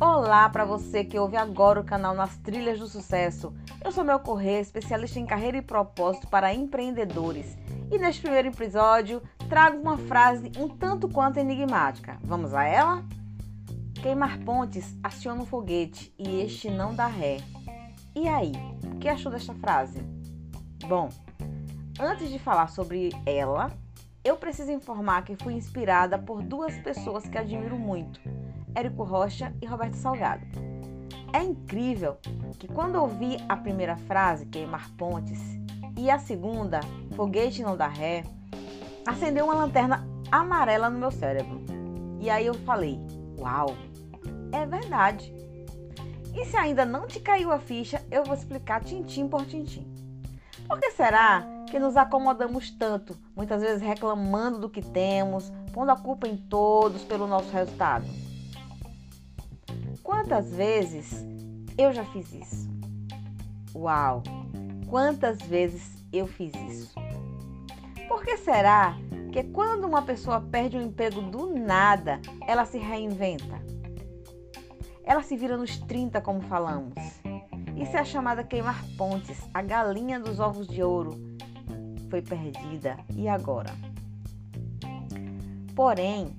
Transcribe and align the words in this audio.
Olá 0.00 0.48
para 0.48 0.64
você 0.64 1.04
que 1.04 1.18
ouve 1.18 1.36
agora 1.36 1.78
o 1.78 1.84
canal 1.84 2.14
Nas 2.14 2.34
Trilhas 2.38 2.78
do 2.78 2.88
Sucesso. 2.88 3.52
Eu 3.84 3.92
sou 3.92 4.02
Mel 4.02 4.18
Corrêa, 4.18 4.58
especialista 4.58 5.20
em 5.20 5.26
carreira 5.26 5.58
e 5.58 5.62
propósito 5.62 6.26
para 6.26 6.54
empreendedores. 6.54 7.54
E 7.92 7.98
neste 7.98 8.22
primeiro 8.22 8.48
episódio 8.48 9.20
trago 9.46 9.78
uma 9.78 9.98
frase 9.98 10.50
um 10.56 10.66
tanto 10.70 11.06
quanto 11.06 11.38
enigmática. 11.38 12.18
Vamos 12.24 12.54
a 12.54 12.64
ela? 12.64 13.04
Queimar 14.00 14.38
pontes 14.38 14.96
aciona 15.02 15.42
um 15.42 15.46
foguete 15.46 16.14
e 16.18 16.40
este 16.40 16.70
não 16.70 16.94
dá 16.94 17.06
ré. 17.06 17.36
E 18.16 18.26
aí, 18.26 18.52
o 18.82 18.98
que 18.98 19.06
achou 19.06 19.30
desta 19.30 19.52
frase? 19.52 20.00
Bom, 20.88 21.10
antes 22.00 22.30
de 22.30 22.38
falar 22.38 22.68
sobre 22.68 23.10
ela, 23.26 23.70
eu 24.24 24.38
preciso 24.38 24.72
informar 24.72 25.24
que 25.24 25.36
fui 25.36 25.52
inspirada 25.52 26.18
por 26.18 26.40
duas 26.40 26.74
pessoas 26.78 27.28
que 27.28 27.36
admiro 27.36 27.78
muito 27.78 28.18
Érico 28.74 29.04
Rocha 29.04 29.54
e 29.60 29.66
Roberto 29.66 29.94
Salgado. 29.94 30.46
É 31.32 31.42
incrível 31.42 32.18
que 32.58 32.66
quando 32.66 32.96
ouvi 32.96 33.36
a 33.48 33.56
primeira 33.56 33.96
frase, 33.96 34.46
queimar 34.46 34.90
pontes, 34.96 35.40
e 35.96 36.10
a 36.10 36.18
segunda, 36.18 36.80
foguete 37.14 37.62
não 37.62 37.76
dá 37.76 37.86
ré, 37.86 38.24
acendeu 39.06 39.44
uma 39.44 39.54
lanterna 39.54 40.06
amarela 40.30 40.88
no 40.88 40.98
meu 40.98 41.10
cérebro. 41.10 41.60
E 42.20 42.28
aí 42.30 42.46
eu 42.46 42.54
falei: 42.54 42.98
Uau, 43.38 43.74
é 44.52 44.66
verdade. 44.66 45.32
E 46.34 46.44
se 46.46 46.56
ainda 46.56 46.84
não 46.84 47.06
te 47.06 47.20
caiu 47.20 47.50
a 47.50 47.58
ficha, 47.58 48.04
eu 48.10 48.24
vou 48.24 48.34
explicar 48.34 48.82
tintim 48.82 49.28
por 49.28 49.44
tintim. 49.46 49.86
Por 50.66 50.78
que 50.78 50.92
será 50.92 51.44
que 51.68 51.78
nos 51.78 51.96
acomodamos 51.96 52.70
tanto, 52.70 53.16
muitas 53.34 53.60
vezes 53.60 53.82
reclamando 53.82 54.58
do 54.58 54.70
que 54.70 54.82
temos, 54.82 55.52
pondo 55.72 55.90
a 55.90 55.96
culpa 55.96 56.28
em 56.28 56.36
todos 56.36 57.02
pelo 57.02 57.26
nosso 57.26 57.50
resultado? 57.50 58.04
Quantas 60.10 60.52
vezes 60.52 61.24
eu 61.78 61.92
já 61.92 62.04
fiz 62.06 62.34
isso? 62.34 62.68
Uau! 63.72 64.24
Quantas 64.88 65.38
vezes 65.42 66.04
eu 66.12 66.26
fiz 66.26 66.52
isso? 66.68 66.94
Por 68.08 68.24
que 68.24 68.36
será 68.38 68.96
que 69.32 69.44
quando 69.44 69.84
uma 69.84 70.02
pessoa 70.02 70.40
perde 70.40 70.76
um 70.76 70.82
emprego 70.82 71.22
do 71.22 71.56
nada, 71.56 72.20
ela 72.44 72.64
se 72.64 72.76
reinventa? 72.76 73.62
Ela 75.04 75.22
se 75.22 75.36
vira 75.36 75.56
nos 75.56 75.78
30, 75.78 76.20
como 76.20 76.40
falamos. 76.40 76.92
Isso 77.76 77.96
é 77.96 78.00
a 78.00 78.04
chamada 78.04 78.42
queimar 78.42 78.84
pontes, 78.98 79.38
a 79.54 79.62
galinha 79.62 80.18
dos 80.18 80.40
ovos 80.40 80.66
de 80.66 80.82
ouro. 80.82 81.12
Foi 82.10 82.20
perdida. 82.20 82.98
E 83.14 83.28
agora? 83.28 83.70
Porém, 85.72 86.36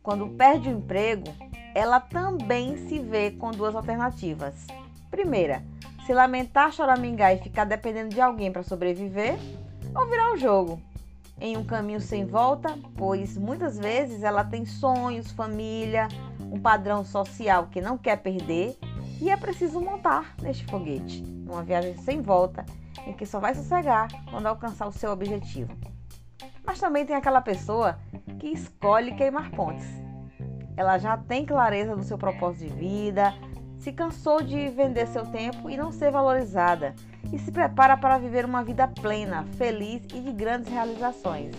quando 0.00 0.28
perde 0.36 0.68
o 0.68 0.72
emprego, 0.78 1.49
ela 1.74 2.00
também 2.00 2.76
se 2.88 2.98
vê 2.98 3.30
com 3.30 3.50
duas 3.50 3.74
alternativas. 3.74 4.66
Primeira, 5.10 5.62
se 6.06 6.12
lamentar, 6.12 6.72
choramingar 6.72 7.34
e 7.34 7.38
ficar 7.38 7.64
dependendo 7.64 8.10
de 8.10 8.20
alguém 8.20 8.50
para 8.52 8.62
sobreviver, 8.62 9.38
ou 9.94 10.06
virar 10.08 10.32
o 10.32 10.36
jogo 10.36 10.80
em 11.40 11.56
um 11.56 11.64
caminho 11.64 12.00
sem 12.00 12.26
volta, 12.26 12.78
pois 12.96 13.36
muitas 13.36 13.78
vezes 13.78 14.22
ela 14.22 14.44
tem 14.44 14.66
sonhos, 14.66 15.30
família, 15.30 16.06
um 16.38 16.60
padrão 16.60 17.04
social 17.04 17.68
que 17.68 17.80
não 17.80 17.96
quer 17.96 18.16
perder 18.16 18.78
e 19.20 19.30
é 19.30 19.36
preciso 19.36 19.80
montar 19.80 20.34
neste 20.42 20.66
foguete, 20.66 21.22
numa 21.22 21.62
viagem 21.62 21.96
sem 21.98 22.20
volta, 22.20 22.64
em 23.06 23.12
que 23.12 23.24
só 23.24 23.40
vai 23.40 23.54
sossegar 23.54 24.08
quando 24.30 24.46
alcançar 24.46 24.86
o 24.86 24.92
seu 24.92 25.10
objetivo. 25.10 25.72
Mas 26.64 26.78
também 26.78 27.06
tem 27.06 27.16
aquela 27.16 27.40
pessoa 27.40 27.98
que 28.38 28.48
escolhe 28.48 29.14
queimar 29.14 29.50
pontes 29.50 29.99
ela 30.80 30.96
já 30.96 31.14
tem 31.14 31.44
clareza 31.44 31.94
do 31.94 32.02
seu 32.02 32.16
propósito 32.16 32.72
de 32.72 32.74
vida, 32.74 33.34
se 33.76 33.92
cansou 33.92 34.40
de 34.40 34.70
vender 34.70 35.06
seu 35.08 35.26
tempo 35.26 35.68
e 35.68 35.76
não 35.76 35.92
ser 35.92 36.10
valorizada 36.10 36.94
e 37.30 37.38
se 37.38 37.52
prepara 37.52 37.98
para 37.98 38.16
viver 38.16 38.46
uma 38.46 38.64
vida 38.64 38.88
plena, 38.88 39.44
feliz 39.58 40.02
e 40.14 40.20
de 40.20 40.32
grandes 40.32 40.72
realizações. 40.72 41.54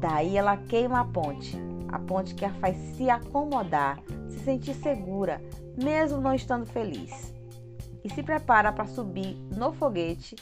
Daí 0.00 0.36
ela 0.36 0.56
queima 0.56 0.98
a 0.98 1.04
ponte, 1.04 1.56
a 1.92 1.98
ponte 2.00 2.34
que 2.34 2.44
a 2.44 2.52
faz 2.54 2.76
se 2.96 3.08
acomodar, 3.08 4.00
se 4.28 4.40
sentir 4.40 4.74
segura, 4.74 5.40
mesmo 5.80 6.20
não 6.20 6.34
estando 6.34 6.66
feliz. 6.66 7.32
E 8.02 8.10
se 8.10 8.20
prepara 8.20 8.72
para 8.72 8.86
subir 8.86 9.36
no 9.56 9.72
foguete 9.72 10.34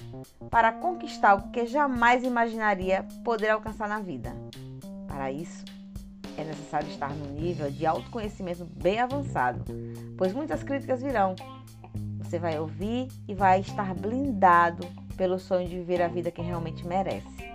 para 0.49 0.73
conquistar 0.73 1.35
o 1.35 1.51
que 1.51 1.67
jamais 1.67 2.25
imaginaria 2.25 3.05
poder 3.23 3.51
alcançar 3.51 3.87
na 3.87 3.99
vida. 3.99 4.33
Para 5.07 5.31
isso, 5.31 5.63
é 6.41 6.45
necessário 6.45 6.89
estar 6.89 7.11
no 7.11 7.27
nível 7.33 7.71
de 7.71 7.85
autoconhecimento 7.87 8.65
bem 8.65 9.01
avançado, 9.01 9.65
pois 10.17 10.33
muitas 10.33 10.63
críticas 10.63 11.03
virão. 11.03 11.35
Você 12.19 12.39
vai 12.39 12.59
ouvir 12.59 13.09
e 13.27 13.35
vai 13.35 13.61
estar 13.61 13.95
blindado 13.95 14.87
pelo 15.17 15.39
sonho 15.39 15.69
de 15.69 15.77
viver 15.77 16.03
a 16.03 16.09
vida 16.09 16.31
que 16.31 16.43
realmente 16.43 16.87
merece. 16.87 17.49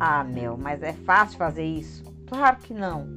Ah, 0.00 0.24
Mel, 0.24 0.56
mas 0.58 0.82
é 0.82 0.92
fácil 0.92 1.38
fazer 1.38 1.64
isso? 1.64 2.02
Claro 2.26 2.56
que 2.56 2.74
não. 2.74 3.16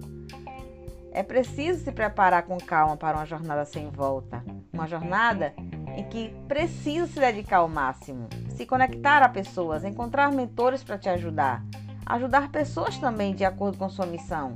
É 1.11 1.23
preciso 1.23 1.83
se 1.83 1.91
preparar 1.91 2.43
com 2.43 2.57
calma 2.57 2.95
para 2.95 3.17
uma 3.17 3.25
jornada 3.25 3.65
sem 3.65 3.89
volta. 3.89 4.43
Uma 4.71 4.87
jornada 4.87 5.53
em 5.95 6.03
que 6.09 6.33
precisa 6.47 7.05
se 7.07 7.19
dedicar 7.19 7.57
ao 7.57 7.67
máximo, 7.67 8.29
se 8.49 8.65
conectar 8.65 9.21
a 9.21 9.29
pessoas, 9.29 9.83
encontrar 9.83 10.31
mentores 10.31 10.83
para 10.83 10.97
te 10.97 11.09
ajudar, 11.09 11.63
ajudar 12.05 12.49
pessoas 12.49 12.97
também 12.97 13.35
de 13.35 13.43
acordo 13.43 13.77
com 13.77 13.89
sua 13.89 14.05
missão. 14.05 14.55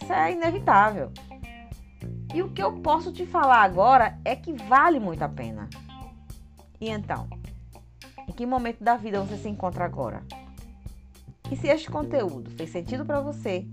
Isso 0.00 0.12
é 0.12 0.32
inevitável. 0.32 1.10
E 2.34 2.42
o 2.42 2.50
que 2.50 2.62
eu 2.62 2.80
posso 2.80 3.12
te 3.12 3.24
falar 3.24 3.62
agora 3.62 4.18
é 4.24 4.36
que 4.36 4.52
vale 4.52 5.00
muito 5.00 5.22
a 5.22 5.28
pena. 5.28 5.68
E 6.80 6.90
então, 6.90 7.28
em 8.28 8.32
que 8.32 8.44
momento 8.44 8.84
da 8.84 8.96
vida 8.96 9.20
você 9.20 9.36
se 9.36 9.48
encontra 9.48 9.84
agora? 9.84 10.22
E 11.50 11.56
se 11.56 11.68
este 11.68 11.90
conteúdo 11.90 12.50
fez 12.50 12.70
sentido 12.70 13.06
para 13.06 13.20
você, 13.20 13.66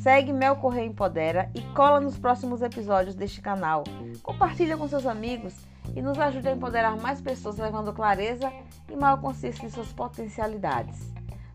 segue 0.00 0.32
Mel 0.32 0.56
Correia 0.56 0.86
Empodera 0.86 1.50
e 1.54 1.60
cola 1.74 2.00
nos 2.00 2.18
próximos 2.18 2.62
episódios 2.62 3.14
deste 3.14 3.42
canal. 3.42 3.84
Compartilha 4.22 4.76
com 4.76 4.88
seus 4.88 5.06
amigos 5.06 5.54
e 5.94 6.00
nos 6.00 6.18
ajude 6.18 6.48
a 6.48 6.52
empoderar 6.52 6.96
mais 6.96 7.20
pessoas 7.20 7.58
levando 7.58 7.92
clareza 7.92 8.50
e 8.88 8.96
maior 8.96 9.20
consciência 9.20 9.68
de 9.68 9.74
suas 9.74 9.92
potencialidades. 9.92 11.11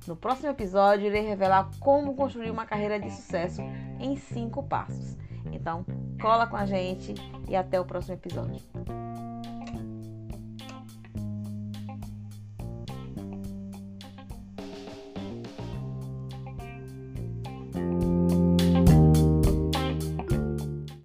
No 0.08 0.16
próximo 0.16 0.50
episódio, 0.50 1.08
irei 1.08 1.22
revelar 1.22 1.70
como 1.80 2.16
construir 2.16 2.50
uma 2.50 2.66
carreira 2.66 3.00
de 3.00 3.12
sucesso 3.12 3.62
em 4.00 4.16
cinco 4.16 4.64
passos. 4.64 5.18
Então, 5.52 5.86
cola 6.22 6.48
com 6.48 6.56
a 6.56 6.66
gente 6.66 7.14
e 7.48 7.56
até 7.56 7.80
o 7.80 7.86
próximo 7.86 8.16
episódio. 8.16 8.62